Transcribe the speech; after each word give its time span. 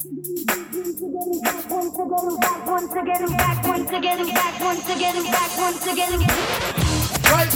Right 0.00 0.14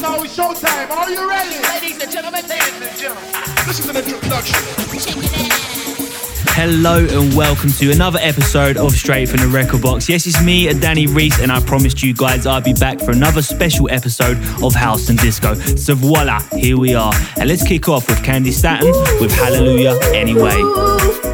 now 0.00 0.24
it's 0.24 0.36
showtime. 0.36 0.90
Are 0.90 1.08
you 1.08 1.28
ready? 1.28 1.62
Ladies 1.62 2.02
and 2.02 2.10
gentlemen, 2.10 2.44
ladies 2.48 2.82
and 2.82 2.98
gentlemen. 2.98 3.30
This 3.64 3.78
is 3.78 3.88
an 3.88 3.96
introduction. 3.96 4.58
Hello 6.54 7.06
and 7.08 7.32
welcome 7.36 7.70
to 7.74 7.92
another 7.92 8.18
episode 8.20 8.76
of 8.76 8.90
Straight 8.90 9.28
from 9.28 9.38
the 9.38 9.46
Record 9.46 9.80
Box. 9.80 10.08
Yes, 10.08 10.26
it's 10.26 10.42
me, 10.42 10.72
Danny 10.80 11.06
Reese, 11.06 11.38
and 11.38 11.52
I 11.52 11.60
promised 11.60 12.02
you 12.02 12.12
guys 12.12 12.44
I'd 12.44 12.64
be 12.64 12.74
back 12.74 12.98
for 12.98 13.12
another 13.12 13.42
special 13.42 13.88
episode 13.88 14.36
of 14.64 14.74
House 14.74 15.08
and 15.10 15.18
Disco. 15.20 15.54
So 15.54 15.94
voila, 15.94 16.40
here 16.56 16.76
we 16.76 16.96
are. 16.96 17.14
And 17.36 17.48
let's 17.48 17.62
kick 17.62 17.88
off 17.88 18.08
with 18.08 18.18
Candi 18.18 18.50
Staton 18.50 18.90
with 19.20 19.32
Hallelujah 19.32 19.96
Anyway. 20.12 21.31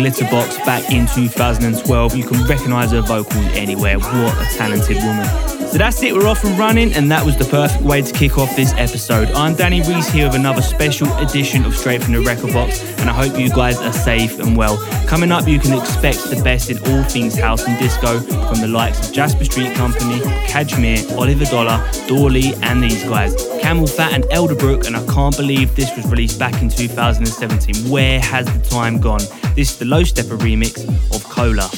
Glitterbox 0.00 0.64
back 0.64 0.90
in 0.90 1.06
2012. 1.06 2.16
You 2.16 2.24
can 2.24 2.42
recognize 2.46 2.92
her 2.92 3.02
vocals 3.02 3.44
anywhere. 3.52 3.98
What 3.98 4.34
a 4.40 4.56
talented 4.56 4.96
woman. 4.96 5.26
So 5.70 5.78
that's 5.78 6.02
it, 6.02 6.14
we're 6.14 6.26
off 6.26 6.42
and 6.42 6.58
running, 6.58 6.92
and 6.94 7.12
that 7.12 7.24
was 7.24 7.36
the 7.36 7.44
perfect 7.44 7.84
way 7.84 8.02
to 8.02 8.12
kick 8.12 8.38
off 8.38 8.56
this 8.56 8.72
episode. 8.72 9.30
I'm 9.32 9.54
Danny 9.54 9.82
Reese 9.82 10.08
here 10.08 10.26
with 10.26 10.34
another 10.34 10.62
special 10.62 11.06
edition 11.18 11.64
of 11.64 11.76
Straight 11.76 12.02
from 12.02 12.14
the 12.14 12.22
Record 12.22 12.52
Box, 12.52 12.82
and 12.98 13.08
I 13.08 13.12
hope 13.12 13.38
you 13.38 13.50
guys 13.50 13.78
are 13.78 13.92
safe 13.92 14.40
and 14.40 14.56
well. 14.56 14.78
Coming 15.06 15.30
up, 15.30 15.46
you 15.46 15.60
can 15.60 15.78
expect 15.78 16.28
the 16.28 16.40
best 16.42 16.70
in 16.70 16.78
all 16.78 17.04
things 17.04 17.38
house 17.38 17.62
and 17.68 17.78
disco 17.78 18.18
from 18.18 18.60
the 18.60 18.66
likes 18.66 19.06
of 19.06 19.14
Jasper 19.14 19.44
Street 19.44 19.76
Company, 19.76 20.18
Cajmere, 20.48 21.16
Oliver 21.16 21.44
Dollar, 21.44 21.88
Dawley, 22.08 22.52
and 22.62 22.82
these 22.82 23.04
guys. 23.04 23.36
CamelPhat 23.60 24.12
and 24.12 24.24
Elderbrook, 24.24 24.88
and 24.88 24.96
I 24.96 25.06
can't 25.06 25.36
believe 25.36 25.76
this 25.76 25.94
was 25.94 26.04
released 26.06 26.38
back 26.38 26.60
in 26.60 26.68
2017. 26.68 27.88
Where 27.88 28.18
has 28.18 28.46
the 28.46 28.68
time 28.68 28.98
gone? 28.98 29.20
This 29.60 29.72
is 29.72 29.76
the 29.76 29.84
Low 29.84 30.02
Steppa 30.02 30.38
remix 30.38 30.88
of 31.14 31.22
Cola. 31.28 31.68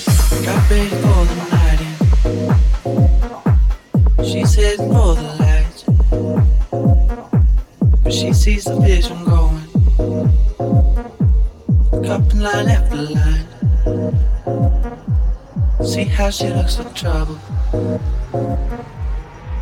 She's 4.22 4.54
heading 4.54 4.88
for 4.93 5.16
the 5.16 5.25
lights, 5.43 5.82
but 8.04 8.12
she 8.12 8.32
sees 8.32 8.66
the 8.66 8.76
vision 8.76 9.25
going. 9.25 9.66
Cupping 12.04 12.38
line 12.38 12.69
after 12.69 13.03
line. 13.19 13.47
See 15.84 16.04
how 16.04 16.31
she 16.31 16.50
looks 16.50 16.76
for 16.76 16.88
trouble. 16.94 17.41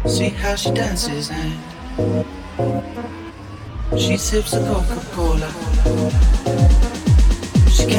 See 0.07 0.29
how 0.29 0.57
she 0.57 0.71
dances 0.73 1.31
and 1.31 1.59
she 3.99 4.19
sips 4.19 4.53
a 4.53 4.61
Coca 4.61 5.01
Hey, 7.91 7.97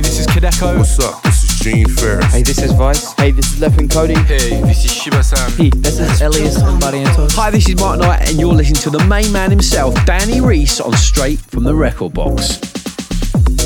this 0.00 0.18
is 0.18 0.26
Kideko. 0.26 0.78
What's 0.78 0.98
up? 0.98 1.22
This 1.22 1.44
is 1.44 1.60
Gene 1.60 1.86
Farris. 1.86 2.24
Hey, 2.32 2.42
this 2.42 2.58
is 2.58 2.72
Vice. 2.72 3.12
Hey, 3.12 3.30
this 3.30 3.52
is 3.52 3.60
Left 3.60 3.76
Cody. 3.92 4.14
Hey, 4.14 4.60
this 4.62 4.84
is 4.84 4.92
Shiba 4.92 5.22
San. 5.22 5.52
Hey, 5.52 5.70
this 5.70 6.00
is 6.00 6.20
Illyus 6.20 6.56
and 6.56 6.82
Barrientos. 6.82 7.32
Hi, 7.36 7.50
this 7.52 7.68
is 7.68 7.76
Mark 7.76 8.00
Knight, 8.00 8.28
and 8.28 8.40
you're 8.40 8.52
listening 8.52 8.82
to 8.82 8.90
the 8.90 9.04
main 9.04 9.30
man 9.30 9.50
himself, 9.50 9.94
Danny 10.04 10.40
Reese, 10.40 10.80
on 10.80 10.94
Straight 10.94 11.38
from 11.38 11.62
the 11.62 11.74
Record 11.74 12.12
Box. 12.12 12.58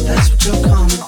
That's 0.05 0.29
what 0.31 0.45
you're 0.45 0.63
coming 0.65 1.08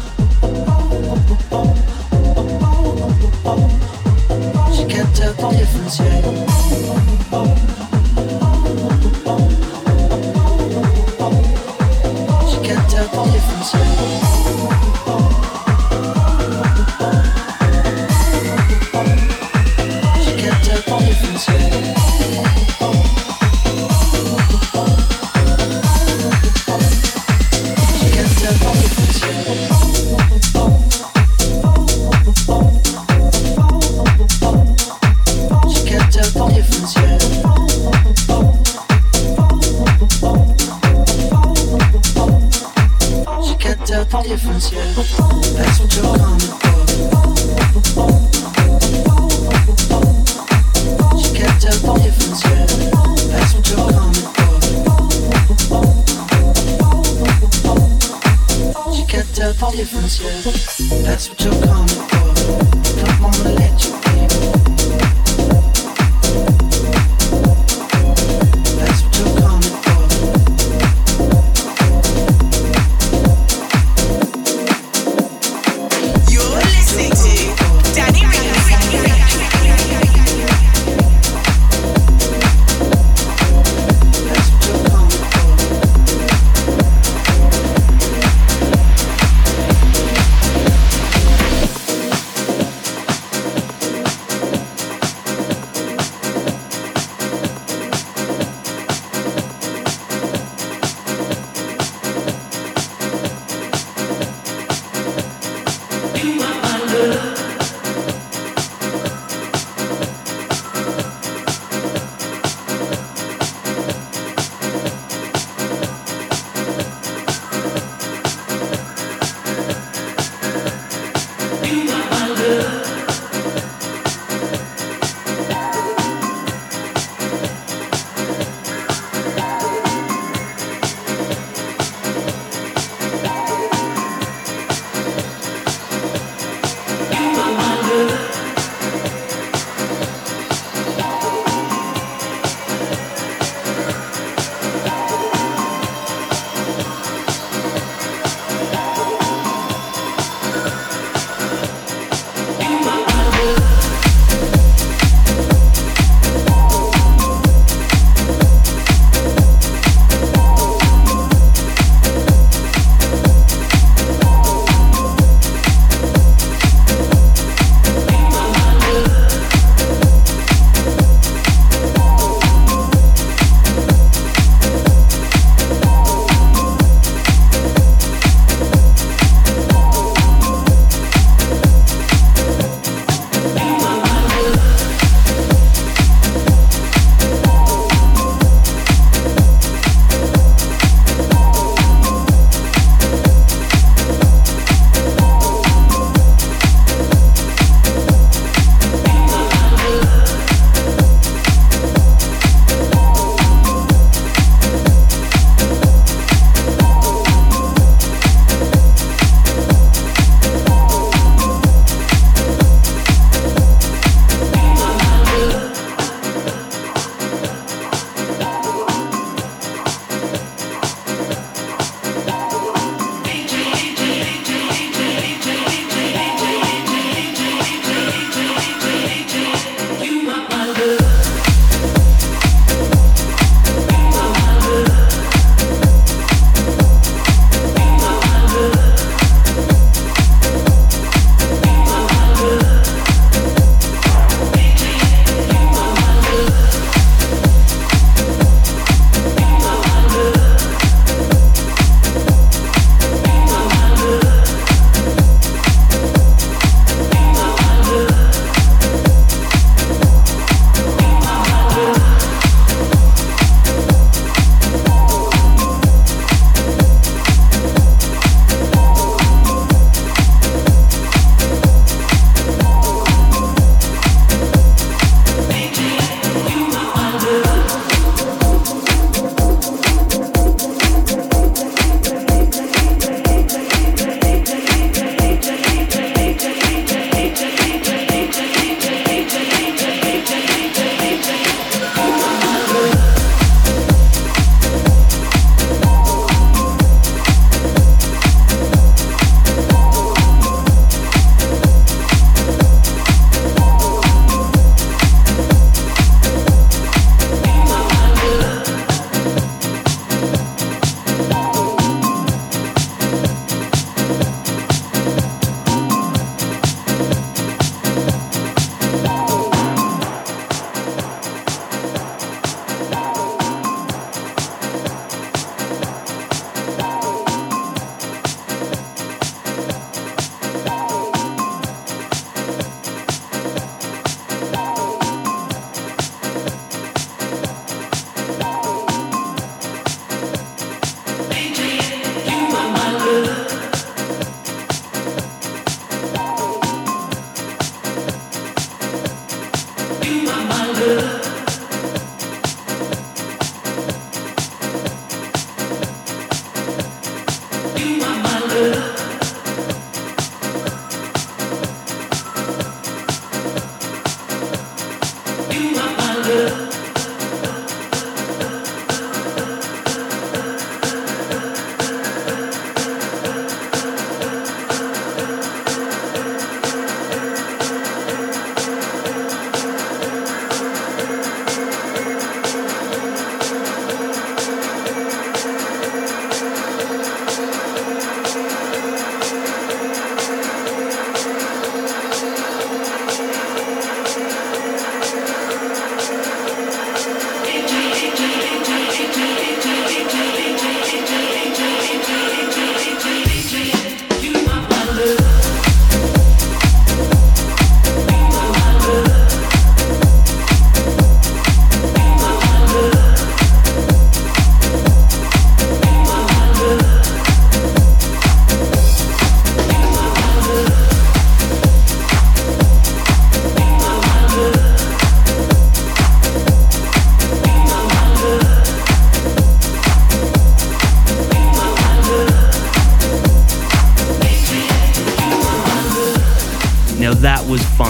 can't 5.41 5.91
tell 5.91 7.45
the 7.45 7.70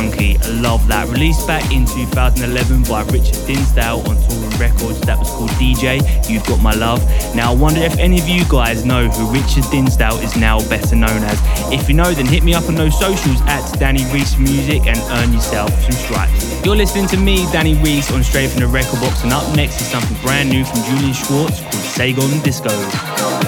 funky. 0.01 0.38
I 0.38 0.48
love 0.62 0.88
that. 0.88 1.08
Released 1.10 1.46
back 1.46 1.72
in 1.72 1.86
2011 1.86 2.84
by 2.84 3.03
Richard 3.13 3.38
Dinsdale 3.46 4.00
on 4.10 4.15
Toolroom 4.17 4.60
Records. 4.60 5.00
That 5.01 5.20
was 5.20 5.29
called 5.29 5.50
DJ, 5.51 6.01
You've 6.29 6.46
Got 6.46 6.62
My 6.62 6.74
Love. 6.74 7.01
Now, 7.36 7.51
I 7.51 7.55
wonder 7.55 7.81
if 7.81 7.98
any 7.98 8.20
of 8.20 8.27
you 8.27 8.43
guys 8.50 8.84
know 8.86 9.08
who 9.08 9.31
Richard 9.31 9.65
Dinsdale 9.72 10.17
is 10.20 10.36
now 10.36 10.60
better 10.70 10.96
known 10.96 11.24
as. 11.24 11.39
If 11.72 11.88
you 11.88 11.96
know, 11.96 12.12
then 12.13 12.25
hit 12.25 12.43
me 12.43 12.53
up 12.53 12.67
on 12.67 12.75
those 12.75 12.98
socials 12.98 13.41
at 13.41 13.62
Danny 13.79 14.05
Reese 14.12 14.38
Music 14.38 14.88
and 14.88 14.98
earn 15.20 15.34
yourself 15.34 15.72
some 15.81 15.91
stripes. 15.91 16.65
You're 16.65 16.75
listening 16.75 17.08
to 17.08 17.17
me, 17.17 17.46
Danny 17.51 17.75
Reese, 17.75 18.12
on 18.12 18.24
Straight 18.24 18.50
from 18.50 18.62
the 18.62 18.67
Record 18.67 19.00
Box, 19.01 19.24
and 19.24 19.34
up 19.34 19.55
next 19.55 19.81
is 19.81 19.88
something 19.88 20.17
brand 20.22 20.50
new 20.50 20.65
from 20.65 20.81
Julian 20.84 21.13
Schwartz 21.13 21.62
called 21.62 21.74
Saigon 21.74 22.39
Disco. 22.41 23.40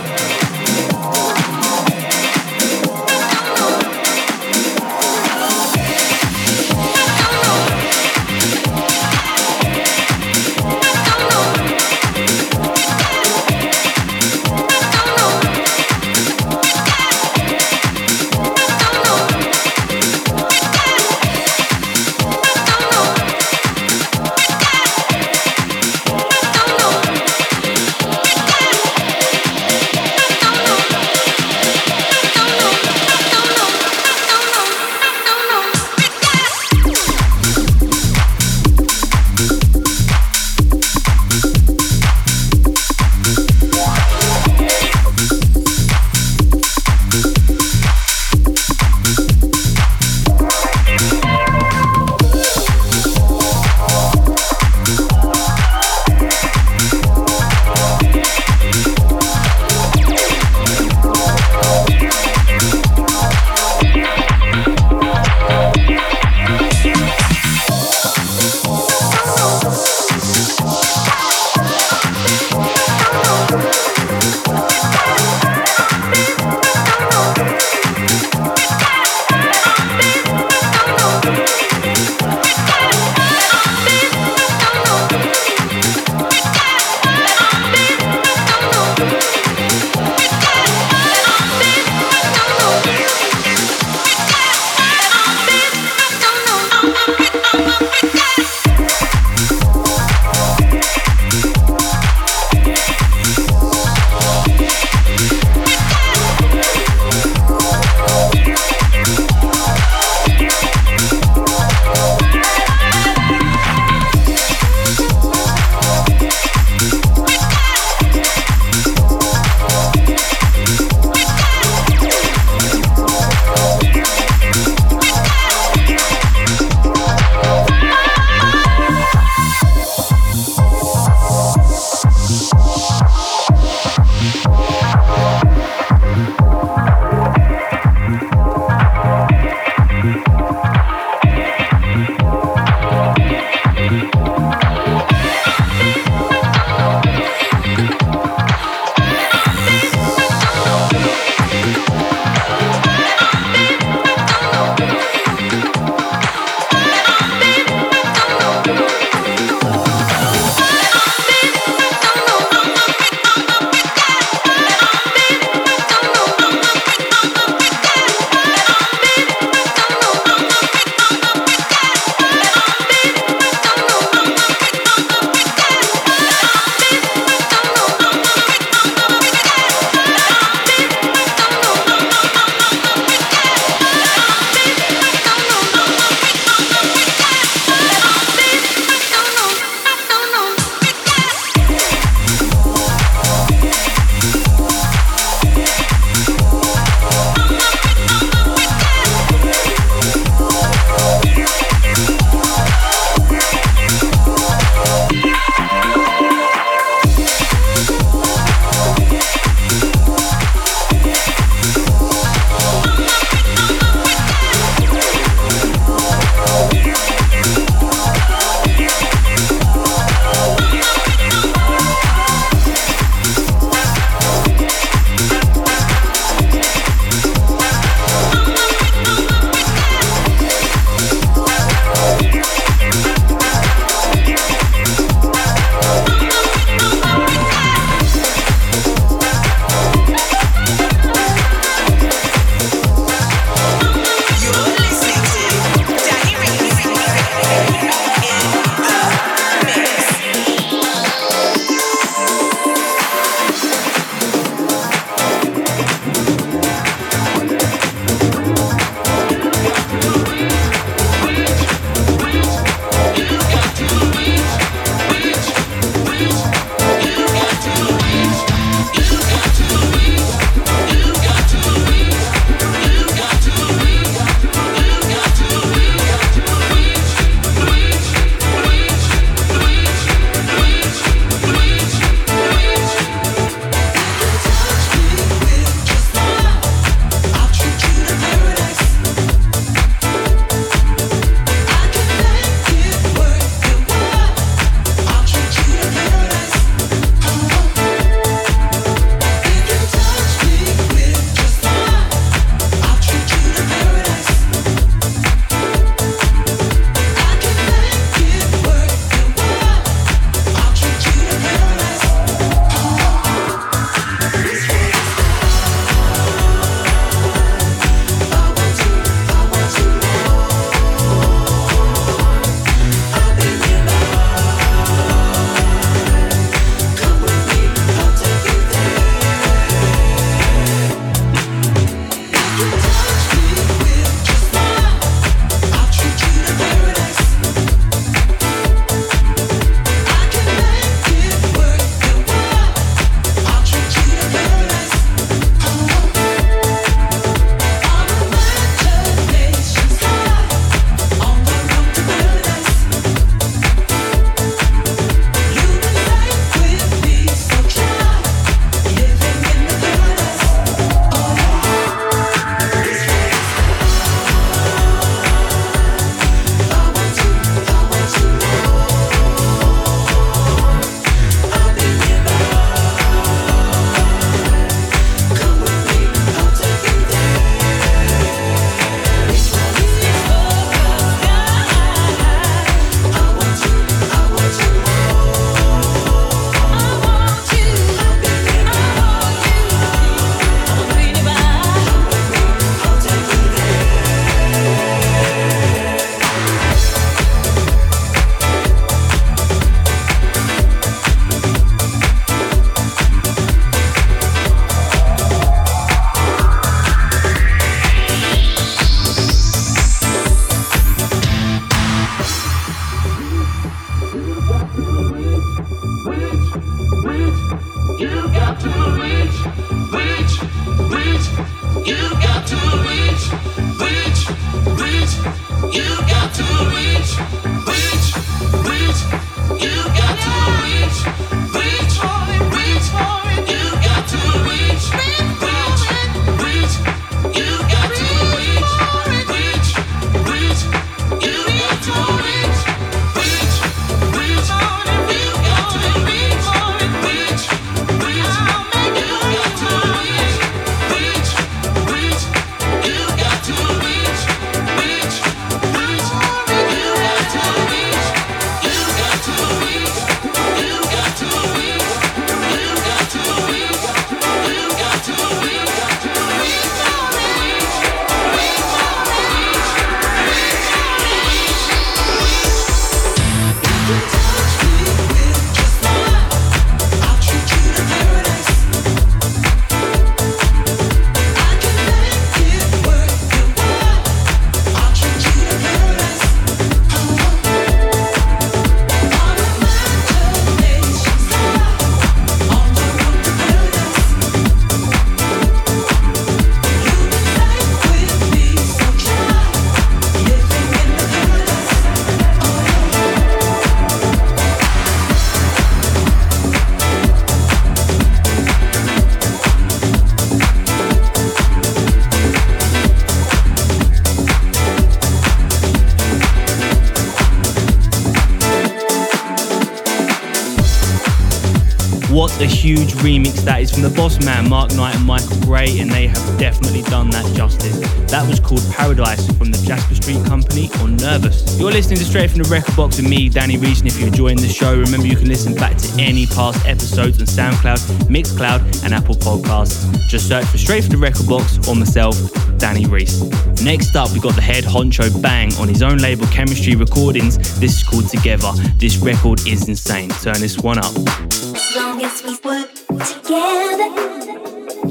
Huge 522.64 522.94
remix 523.04 523.44
that 523.44 523.60
is 523.60 523.72
from 523.72 523.82
the 523.82 523.90
boss 523.90 524.24
man 524.24 524.48
Mark 524.48 524.74
Knight 524.74 524.96
and 524.96 525.06
Michael 525.06 525.38
Gray, 525.42 525.80
and 525.80 525.92
they 525.92 526.08
have 526.08 526.40
definitely 526.40 526.82
done 526.84 527.10
that 527.10 527.26
justice. 527.36 527.78
That 528.10 528.26
was 528.26 528.40
called 528.40 528.64
Paradise 528.72 529.28
from 529.38 529.52
the 529.52 529.62
Jasper 529.68 529.96
Street 529.96 530.24
Company 530.24 530.70
on 530.80 530.96
Nervous. 530.96 531.60
You're 531.60 531.74
listening 531.74 532.00
to 532.00 532.06
Straight 532.06 532.32
from 532.32 532.42
the 532.42 532.48
Record 532.48 532.74
Box 532.78 532.96
with 532.96 533.10
me, 533.10 533.28
Danny 533.28 533.58
Reese, 533.58 533.80
and 533.80 533.90
if 533.90 534.00
you're 534.00 534.08
enjoying 534.08 534.38
the 534.38 534.48
show, 534.48 534.80
remember 534.80 535.06
you 535.06 535.18
can 535.18 535.28
listen 535.28 535.54
back 535.56 535.76
to 535.76 536.02
any 536.02 536.26
past 536.26 536.66
episodes 536.66 537.20
on 537.20 537.28
SoundCloud, 537.28 538.08
Mixcloud, 538.08 538.86
and 538.86 538.94
Apple 538.94 539.16
Podcasts. 539.16 539.84
Just 540.08 540.30
search 540.30 540.46
for 540.46 540.58
Straight 540.58 540.86
from 540.86 540.92
the 540.92 541.04
Record 541.04 541.28
Box 541.28 541.68
or 541.68 541.76
myself, 541.76 542.16
Danny 542.60 542.86
Reese. 542.86 543.24
Next 543.62 543.94
up, 543.98 544.10
we 544.14 544.22
got 544.22 544.36
the 544.36 544.42
head 544.42 544.64
honcho 544.64 545.22
Bang 545.22 545.54
on 545.56 545.68
his 545.68 545.84
own 545.84 545.98
label 545.98 546.28
Chemistry 546.28 546.78
Recordings. 546.78 547.60
This 547.60 547.76
is 547.76 547.84
called 547.84 548.08
Together. 548.08 548.54
This 548.78 548.98
record 549.00 549.46
is 549.46 549.68
insane. 549.68 550.12
Turn 550.12 550.40
this 550.40 550.60
one 550.60 550.78
up 550.78 551.53
long 551.76 552.04
as 552.04 552.22
we 552.24 552.32
work 552.44 552.72
together, 552.74 553.90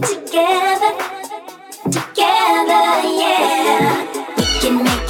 together, 0.00 0.92
together, 1.90 2.82
yeah, 3.20 4.06
we 4.36 4.44
can 4.60 4.82
make 4.82 5.01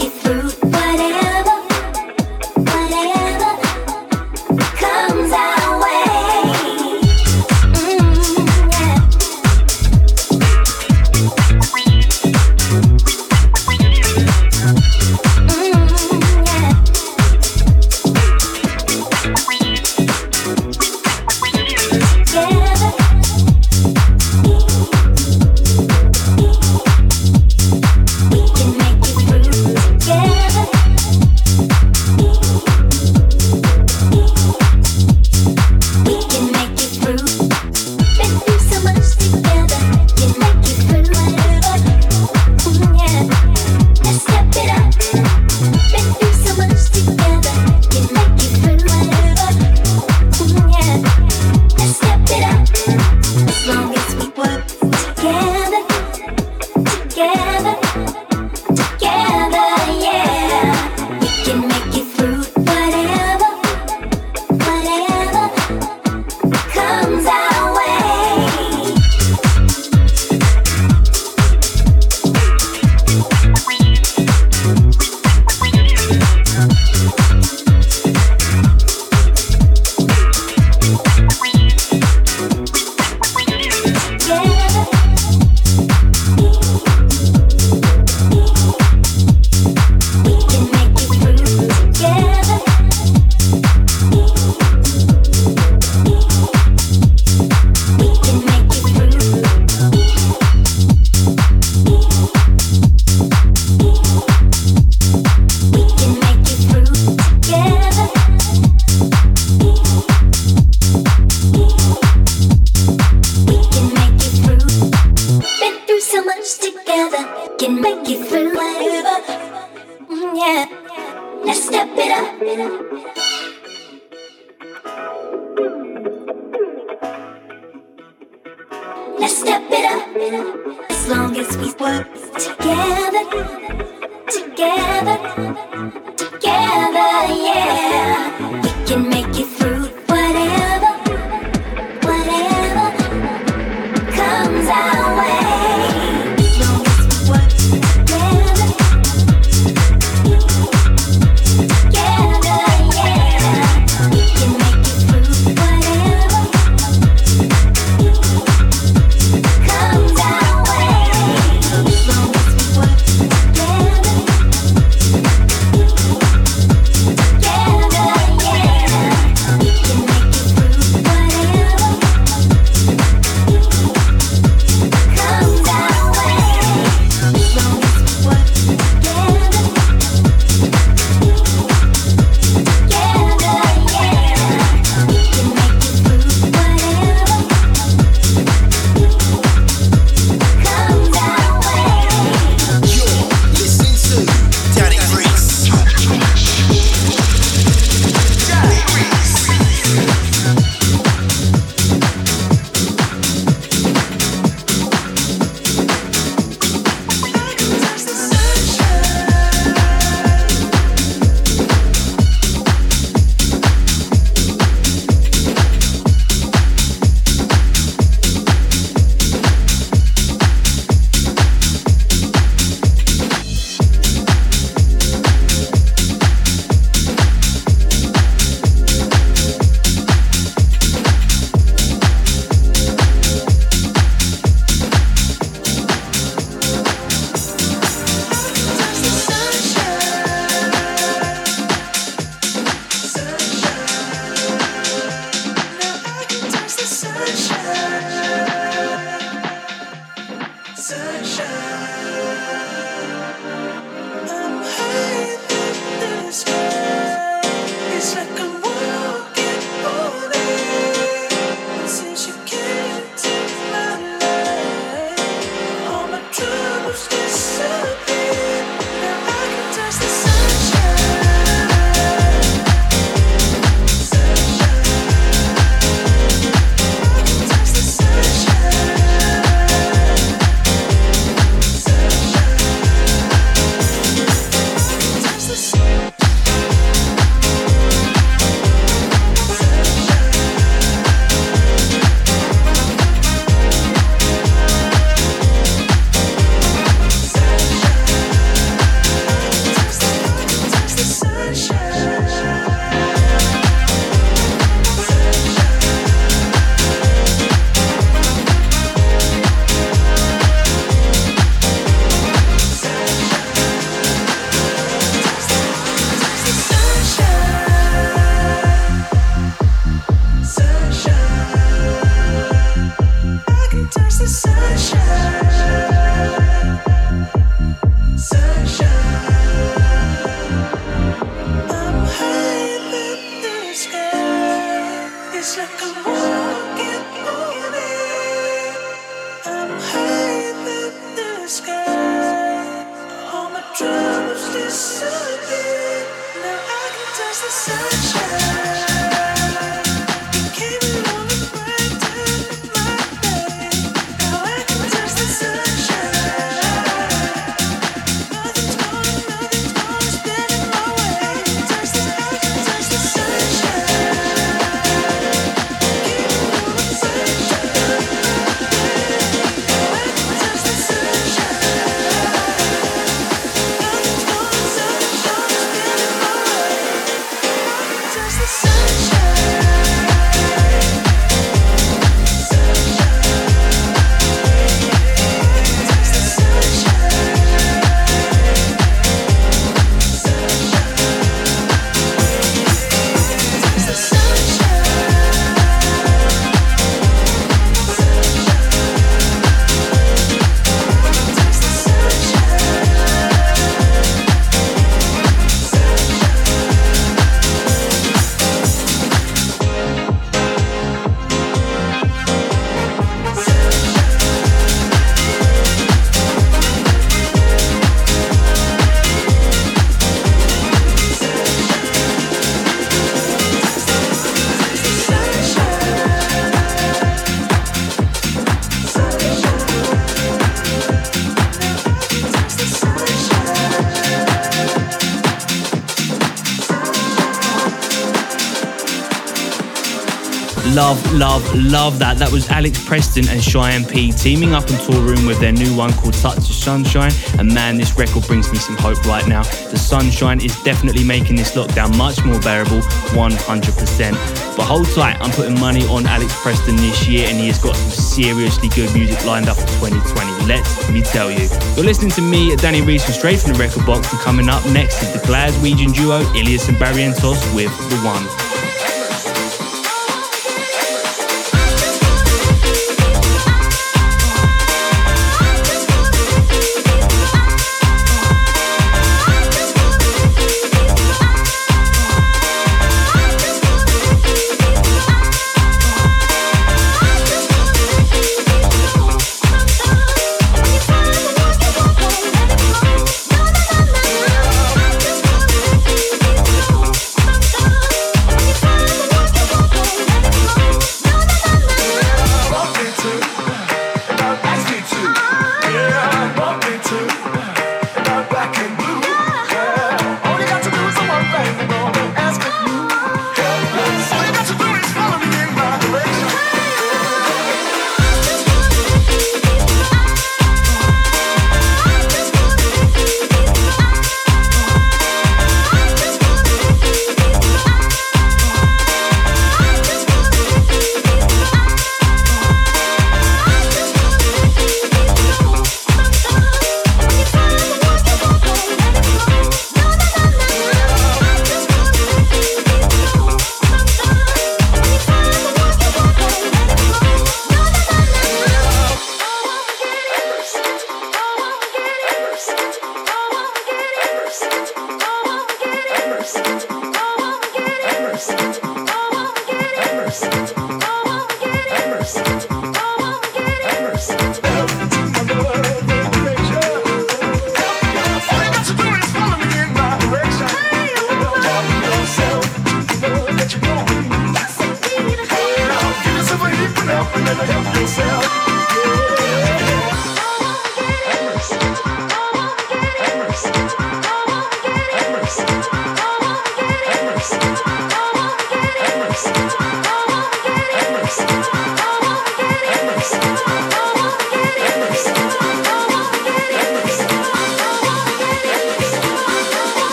Love, 440.82 441.12
love, 441.12 441.54
love 441.54 441.98
that. 442.00 442.18
That 442.18 442.32
was 442.32 442.50
Alex 442.50 442.84
Preston 442.84 443.28
and 443.28 443.40
Cheyenne 443.40 443.84
P 443.84 444.10
teaming 444.10 444.52
up 444.52 444.68
and 444.68 444.76
touring 444.80 445.24
with 445.26 445.38
their 445.38 445.52
new 445.52 445.76
one 445.76 445.92
called 445.92 446.14
Touch 446.14 446.38
of 446.38 446.56
Sunshine. 446.58 447.12
And 447.38 447.54
man, 447.54 447.76
this 447.78 447.96
record 447.96 448.26
brings 448.26 448.50
me 448.50 448.58
some 448.58 448.76
hope 448.76 448.98
right 449.06 449.24
now. 449.28 449.44
The 449.70 449.78
sunshine 449.78 450.40
is 450.40 450.60
definitely 450.64 451.04
making 451.04 451.36
this 451.36 451.54
lockdown 451.54 451.96
much 451.96 452.24
more 452.24 452.40
bearable, 452.40 452.80
100%. 453.14 454.56
But 454.56 454.66
hold 454.66 454.90
tight, 454.90 455.20
I'm 455.20 455.30
putting 455.30 455.54
money 455.60 455.86
on 455.86 456.04
Alex 456.04 456.34
Preston 456.42 456.74
this 456.74 457.06
year, 457.06 457.28
and 457.28 457.38
he 457.38 457.46
has 457.46 457.62
got 457.62 457.76
some 457.76 457.90
seriously 457.90 458.68
good 458.70 458.92
music 458.92 459.24
lined 459.24 459.48
up 459.48 459.58
for 459.58 459.86
2020. 459.86 460.50
Let 460.50 460.66
me 460.90 461.00
tell 461.00 461.30
you. 461.30 461.46
You're 461.76 461.86
listening 461.86 462.10
to 462.18 462.22
me, 462.22 462.56
Danny 462.56 462.82
Reese, 462.82 463.04
from 463.04 463.14
straight 463.14 463.38
from 463.38 463.52
the 463.52 463.58
record 463.60 463.86
box, 463.86 464.10
and 464.10 464.20
coming 464.20 464.48
up 464.48 464.66
next 464.66 465.00
is 465.00 465.12
the 465.12 465.20
Glaswegian 465.20 465.94
duo 465.94 466.26
Illyus 466.34 466.68
and 466.68 466.76
Barrientos 466.76 467.38
with 467.54 467.70
The 467.88 467.98
One. 468.02 468.41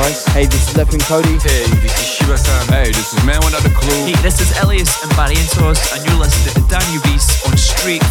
Hey, 0.00 0.08
this 0.08 0.24
is 0.24 0.24
Weiss. 0.24 0.34
Hey, 0.34 0.46
this 0.46 0.68
is 0.68 0.74
Leftwing 0.76 1.04
Kody. 1.04 1.36
Hey, 1.42 1.68
this 1.82 1.92
is 2.00 2.06
Shiba 2.06 2.38
San. 2.38 2.66
Hey, 2.68 2.88
this 2.88 3.12
is 3.12 3.24
Man 3.26 3.38
Without 3.44 3.64
a 3.64 3.68
Clue. 3.68 4.06
Hey, 4.06 4.14
this 4.22 4.40
is 4.40 4.56
Illyus 4.56 5.02
and 5.02 5.12
Barrientos, 5.12 5.92
and 5.92 6.00
you're 6.06 6.16
listening 6.16 6.54
to 6.54 6.60
Danny 6.68 6.98
Reese 7.04 7.44
on 7.46 7.56
Straight 7.56 8.02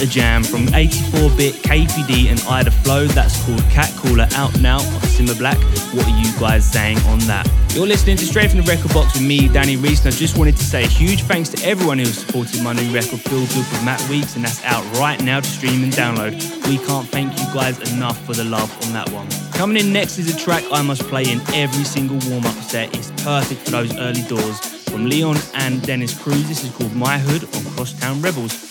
a 0.00 0.06
jam 0.06 0.42
from 0.42 0.66
84-bit 0.68 1.54
KPD 1.62 2.30
and 2.30 2.40
Ida 2.48 2.70
Flow. 2.70 3.06
That's 3.06 3.44
called 3.44 3.62
Cat 3.70 3.92
Caller 3.96 4.26
out 4.34 4.58
now 4.60 4.78
on 4.78 5.00
Simma 5.12 5.36
Black. 5.36 5.58
What 5.94 6.06
are 6.06 6.18
you 6.18 6.32
guys 6.40 6.70
saying 6.70 6.98
on 7.06 7.18
that? 7.20 7.48
You're 7.74 7.86
listening 7.86 8.16
to 8.16 8.24
Straight 8.24 8.50
from 8.50 8.60
the 8.60 8.66
Record 8.66 8.92
Box 8.92 9.14
with 9.14 9.22
me, 9.22 9.48
Danny 9.48 9.76
Reese, 9.76 10.04
and 10.04 10.14
I 10.14 10.16
just 10.16 10.38
wanted 10.38 10.56
to 10.56 10.64
say 10.64 10.84
a 10.84 10.86
huge 10.86 11.22
thanks 11.24 11.50
to 11.50 11.66
everyone 11.66 11.98
who 11.98 12.06
supported 12.06 12.62
my 12.62 12.72
new 12.72 12.92
record, 12.94 13.20
Feel 13.20 13.46
Good 13.46 13.56
with 13.56 13.84
Matt 13.84 14.00
Weeks, 14.08 14.36
and 14.36 14.44
that's 14.44 14.64
out 14.64 14.84
right 14.98 15.22
now 15.22 15.40
to 15.40 15.46
stream 15.46 15.84
and 15.84 15.92
download. 15.92 16.32
We 16.66 16.78
can't 16.78 17.08
thank 17.08 17.38
you 17.38 17.44
guys 17.52 17.78
enough 17.92 18.24
for 18.24 18.32
the 18.32 18.44
love 18.44 18.70
on 18.86 18.92
that 18.94 19.08
one. 19.10 19.28
Coming 19.52 19.76
in 19.76 19.92
next 19.92 20.18
is 20.18 20.34
a 20.34 20.38
track 20.38 20.64
I 20.72 20.82
must 20.82 21.02
play 21.02 21.30
in 21.30 21.40
every 21.54 21.84
single 21.84 22.18
warm-up 22.30 22.54
set. 22.62 22.94
It's 22.96 23.10
perfect 23.22 23.62
for 23.62 23.72
those 23.72 23.94
early 23.98 24.22
doors. 24.22 24.58
From 24.88 25.06
Leon 25.06 25.36
and 25.54 25.82
Dennis 25.82 26.18
Cruz, 26.18 26.48
this 26.48 26.64
is 26.64 26.74
called 26.74 26.94
My 26.96 27.18
Hood 27.18 27.44
on 27.44 27.74
Crosstown 27.74 28.20
Rebels. 28.22 28.69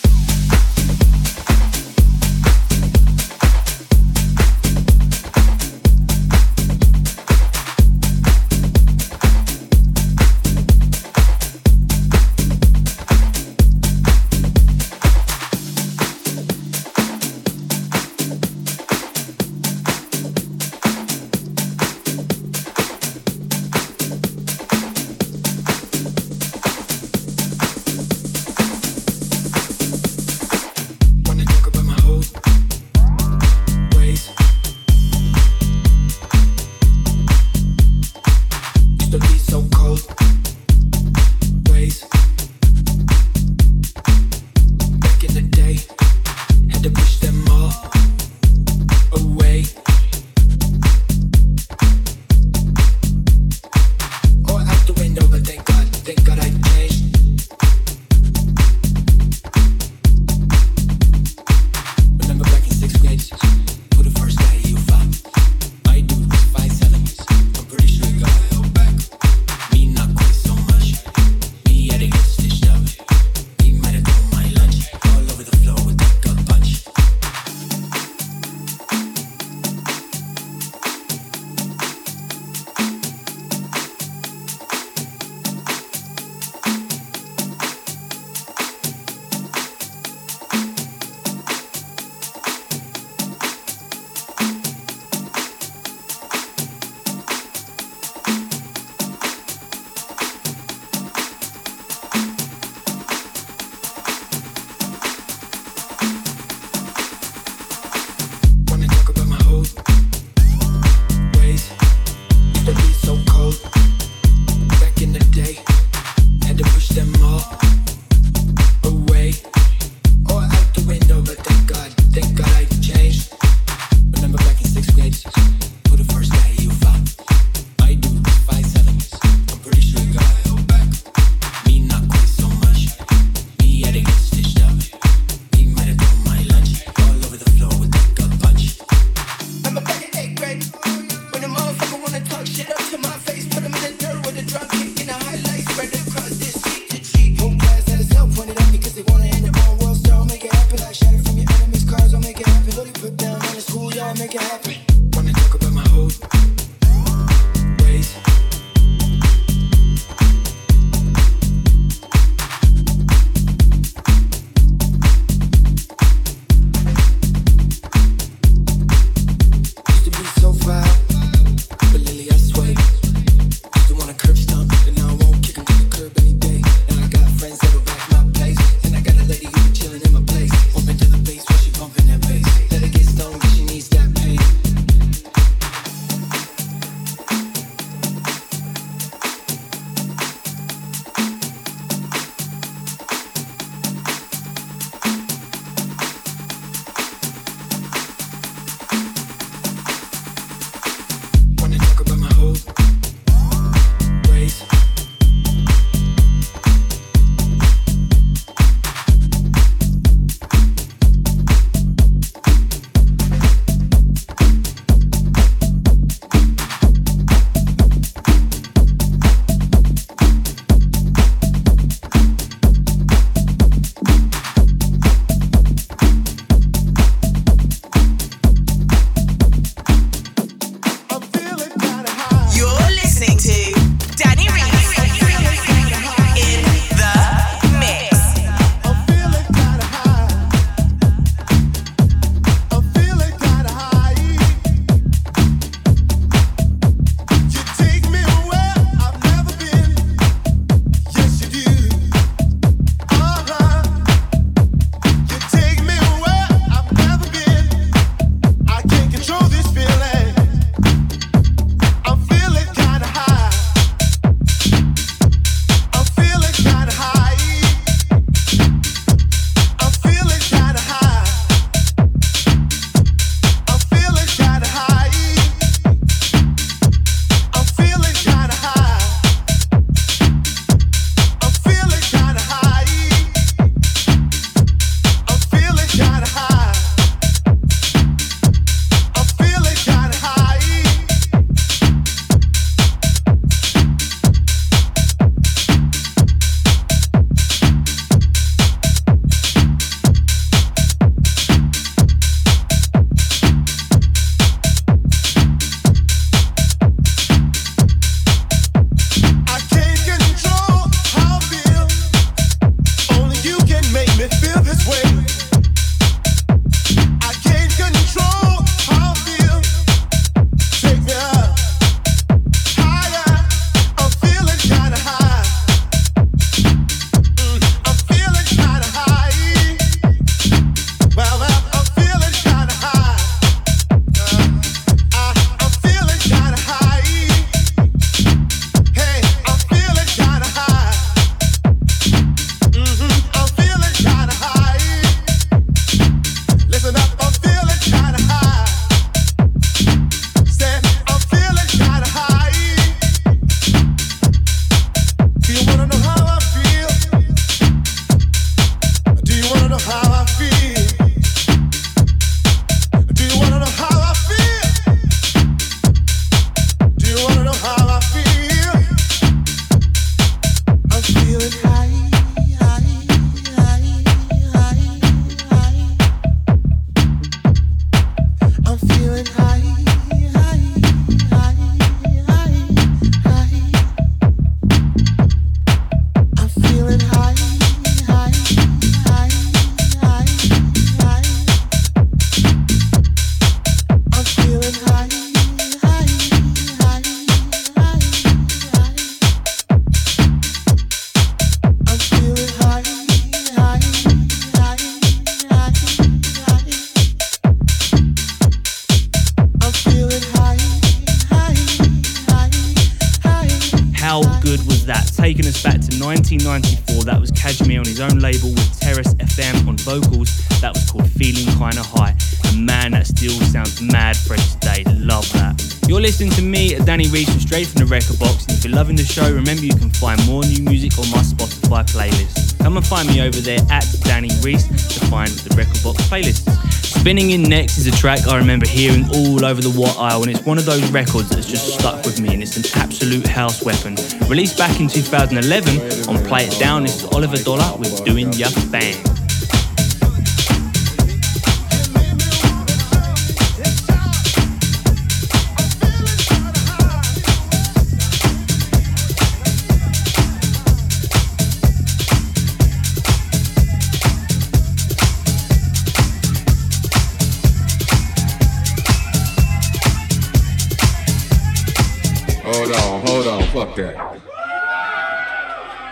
Show, 429.10 429.34
remember 429.34 429.64
you 429.64 429.74
can 429.74 429.90
find 429.90 430.24
more 430.24 430.44
new 430.44 430.62
music 430.62 430.96
on 430.96 431.10
my 431.10 431.18
Spotify 431.18 431.82
playlist. 431.90 432.56
Come 432.60 432.76
and 432.76 432.86
find 432.86 433.08
me 433.08 433.20
over 433.20 433.40
there 433.40 433.58
at 433.68 433.84
Danny 434.02 434.30
Reese 434.40 434.68
to 434.68 435.04
find 435.06 435.28
the 435.28 435.52
record 435.56 435.82
box 435.82 436.00
playlist. 436.08 436.48
Spinning 436.84 437.30
in 437.30 437.42
next 437.42 437.78
is 437.78 437.88
a 437.88 437.90
track 437.90 438.28
I 438.28 438.38
remember 438.38 438.68
hearing 438.68 439.04
all 439.10 439.44
over 439.44 439.60
the 439.60 439.70
White 439.70 439.96
Isle, 439.98 440.22
and 440.22 440.30
it's 440.30 440.46
one 440.46 440.58
of 440.58 440.64
those 440.64 440.88
records 440.92 441.28
that's 441.28 441.50
just 441.50 441.74
stuck 441.74 442.04
with 442.04 442.20
me, 442.20 442.34
and 442.34 442.40
it's 442.40 442.56
an 442.56 442.80
absolute 442.80 443.26
house 443.26 443.64
weapon. 443.64 443.96
Released 444.28 444.56
back 444.56 444.78
in 444.78 444.86
2011 444.86 446.08
on 446.08 446.24
Play 446.26 446.44
It 446.44 446.56
Down, 446.60 446.84
this 446.84 447.02
is 447.02 447.04
Oliver 447.06 447.38
Dollar 447.38 447.76
with 447.78 448.04
Doing 448.04 448.32
Ya 448.34 448.46
Thing. 448.48 449.19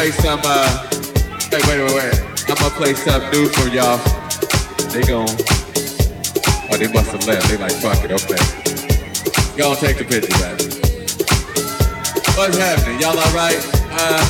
Play 0.00 0.12
some, 0.12 0.40
uh, 0.44 0.88
hey, 1.50 1.60
wait, 1.68 1.78
wait, 1.84 1.92
wait. 1.92 2.14
I'm 2.48 2.56
gonna 2.56 2.70
play 2.70 2.94
some 2.94 3.20
new 3.32 3.46
for 3.50 3.68
y'all. 3.68 3.98
They 4.88 5.02
gon' 5.02 5.28
oh, 6.70 6.76
they 6.78 6.88
must 6.88 7.12
have 7.12 7.26
left. 7.26 7.50
They 7.50 7.58
like, 7.58 7.72
fuck 7.72 8.02
it, 8.02 8.10
okay. 8.10 8.40
Y'all 9.58 9.76
take 9.76 9.98
the 9.98 10.06
picture 10.08 10.32
back. 10.40 10.56
What's 12.34 12.56
happening? 12.56 12.98
Y'all 12.98 13.18
alright? 13.18 13.60
Uh, 13.92 14.24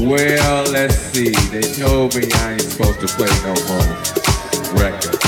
well, 0.00 0.64
let's 0.72 0.96
see. 1.12 1.32
They 1.50 1.60
told 1.82 2.14
me 2.16 2.32
I 2.32 2.52
ain't 2.52 2.62
supposed 2.62 3.00
to 3.00 3.08
play 3.08 3.28
no 3.44 3.52
more 3.68 3.88
records. 4.80 5.20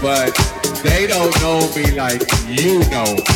But 0.00 0.32
they 0.82 1.06
don't 1.06 1.38
know 1.42 1.60
me 1.76 1.92
like 1.92 2.22
you 2.48 2.78
know. 2.88 3.35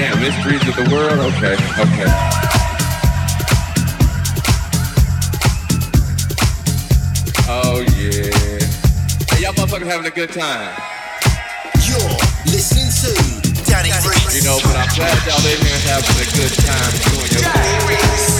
Damn, 0.00 0.18
mysteries 0.18 0.66
of 0.66 0.74
the 0.76 0.94
world. 0.94 1.12
Okay, 1.12 1.52
okay. 1.76 2.08
Oh 7.46 7.84
yeah. 7.98 8.32
Hey, 9.28 9.42
y'all 9.42 9.52
motherfuckers 9.52 9.84
having 9.84 10.06
a 10.06 10.10
good 10.10 10.32
time. 10.32 10.74
You're 11.84 12.16
listening 12.46 12.88
to 12.88 13.12
Danny 13.70 13.90
Reese. 14.08 14.40
You 14.40 14.48
know, 14.48 14.58
but 14.64 14.74
I'm 14.74 14.88
glad 14.96 15.20
y'all 15.26 15.44
in 15.44 15.60
here 15.60 15.80
having 15.84 16.16
a 16.16 16.28
good 16.32 16.54
time 16.64 16.92
doing 17.12 17.30
your 17.32 17.42
thing. 17.52 18.39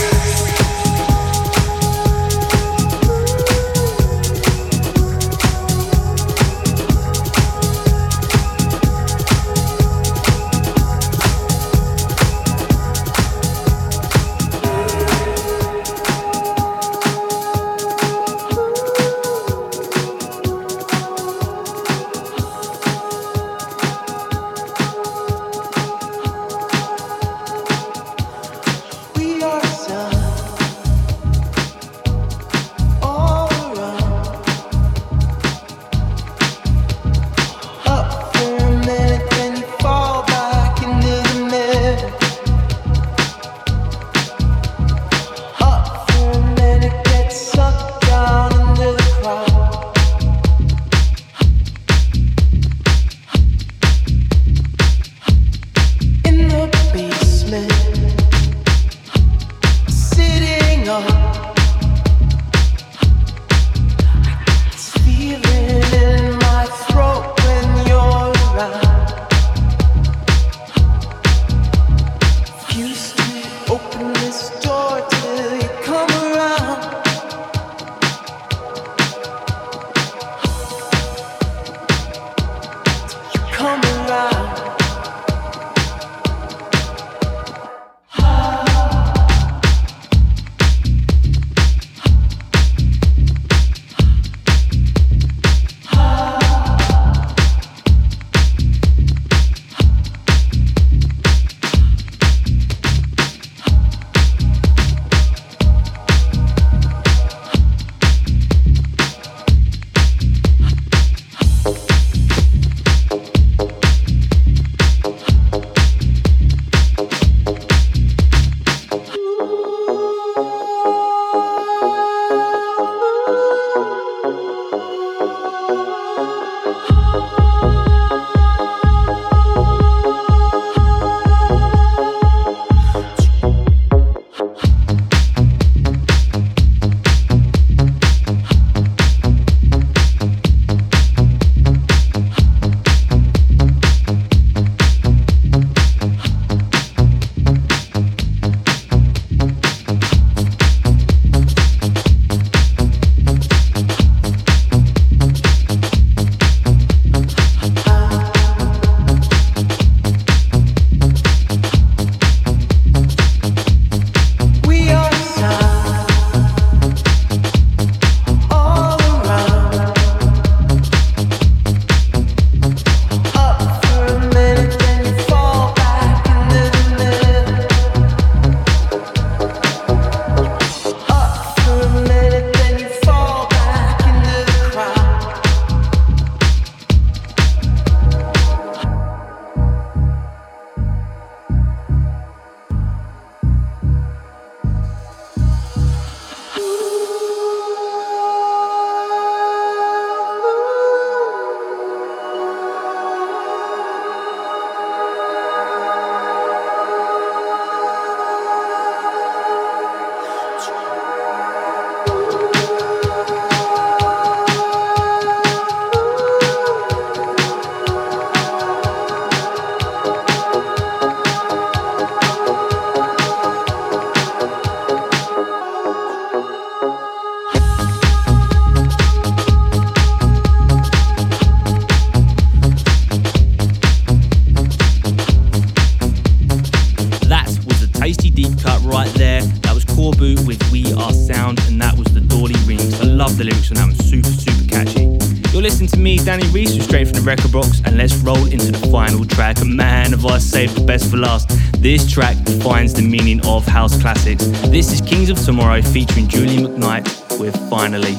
You're 245.61 245.69
listening 245.69 245.91
to 245.91 245.99
me, 245.99 246.17
Danny 246.17 246.49
Reese, 246.53 246.83
straight 246.83 247.09
from 247.09 247.17
the 247.17 247.21
record 247.21 247.53
box, 247.53 247.83
and 247.85 247.99
let's 247.99 248.15
roll 248.15 248.47
into 248.47 248.73
the 248.73 248.89
final 248.91 249.27
track. 249.27 249.61
And 249.61 249.77
man, 249.77 250.13
have 250.13 250.25
I 250.25 250.39
saved 250.39 250.75
the 250.75 250.81
best 250.81 251.11
for 251.11 251.19
last. 251.19 251.51
This 251.83 252.11
track 252.11 252.43
defines 252.45 252.95
the 252.95 253.03
meaning 253.03 253.45
of 253.47 253.67
house 253.67 254.01
classics. 254.01 254.47
This 254.71 254.91
is 254.91 255.03
Kings 255.03 255.29
of 255.29 255.39
Tomorrow 255.45 255.83
featuring 255.83 256.29
Julie 256.29 256.65
McKnight 256.65 257.39
with 257.39 257.55
Finally. 257.69 258.17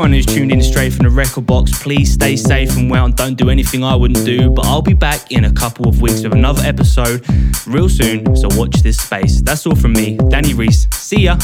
Everyone 0.00 0.16
who's 0.16 0.24
tuned 0.24 0.50
in 0.50 0.62
straight 0.62 0.94
from 0.94 1.04
the 1.04 1.10
record 1.10 1.44
box, 1.44 1.82
please 1.82 2.10
stay 2.14 2.34
safe 2.34 2.74
and 2.74 2.90
well 2.90 3.04
and 3.04 3.14
don't 3.16 3.34
do 3.34 3.50
anything 3.50 3.84
I 3.84 3.94
wouldn't 3.94 4.24
do. 4.24 4.48
But 4.48 4.64
I'll 4.64 4.80
be 4.80 4.94
back 4.94 5.30
in 5.30 5.44
a 5.44 5.52
couple 5.52 5.86
of 5.90 6.00
weeks 6.00 6.22
with 6.22 6.32
another 6.32 6.62
episode 6.62 7.22
real 7.66 7.90
soon, 7.90 8.34
so 8.34 8.48
watch 8.52 8.76
this 8.76 8.96
space. 8.96 9.42
That's 9.42 9.66
all 9.66 9.74
from 9.74 9.92
me, 9.92 10.16
Danny 10.30 10.54
Reese. 10.54 10.88
See 10.90 11.24
ya. 11.24 11.36